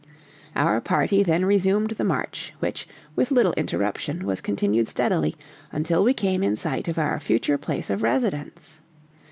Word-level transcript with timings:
Our 0.55 0.81
party 0.81 1.21
then 1.21 1.45
resumed 1.45 1.91
the 1.91 2.03
march, 2.03 2.55
which, 2.57 2.87
with 3.15 3.29
little 3.29 3.53
interruption, 3.53 4.25
was 4.25 4.41
continued 4.41 4.87
steadily, 4.87 5.35
until 5.71 6.03
we 6.03 6.15
came 6.15 6.41
in 6.41 6.55
sight 6.55 6.87
of 6.87 6.97
our 6.97 7.19
future 7.19 7.59
place 7.59 7.91
of 7.91 8.01
residence. 8.01 8.79